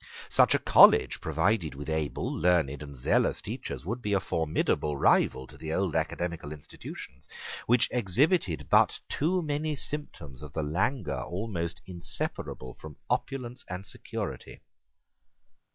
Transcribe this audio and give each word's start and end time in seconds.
Such 0.29 0.55
a 0.55 0.57
college, 0.57 1.21
provided 1.21 1.75
with 1.75 1.87
able, 1.87 2.25
learned, 2.25 2.81
and 2.81 2.95
zealous 2.97 3.39
teachers, 3.39 3.85
would 3.85 4.01
be 4.01 4.13
a 4.13 4.19
formidable 4.19 4.97
rival 4.97 5.45
to 5.45 5.59
the 5.59 5.71
old 5.71 5.95
academical 5.95 6.51
institutions, 6.51 7.29
which 7.67 7.87
exhibited 7.91 8.65
but 8.67 8.99
too 9.07 9.43
many 9.43 9.75
symptoms 9.75 10.41
of 10.41 10.53
the 10.53 10.63
languor 10.63 11.21
almost 11.21 11.81
inseparable 11.85 12.73
from 12.79 12.95
opulence 13.11 13.63
and 13.69 13.85
security. 13.85 14.61